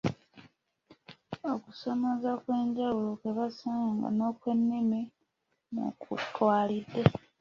Okusomoooza 1.51 2.27
okw’enjawulo 2.37 3.11
kwe 3.19 3.31
basanga 3.37 3.89
nga 3.95 4.09
n’okwennimi 4.15 5.01
mw’okutwalidde. 5.73 7.01